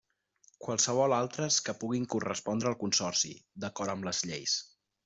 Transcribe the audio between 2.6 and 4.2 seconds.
al Consorci, d'acord amb